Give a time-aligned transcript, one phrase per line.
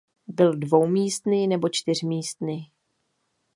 [0.27, 2.71] Byl dvoumístný nebo čtyřmístný.